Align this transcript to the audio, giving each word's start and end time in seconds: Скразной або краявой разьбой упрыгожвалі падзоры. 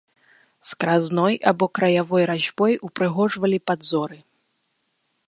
Скразной 0.69 1.35
або 1.51 1.65
краявой 1.79 2.23
разьбой 2.31 2.73
упрыгожвалі 2.87 3.57
падзоры. 3.69 4.17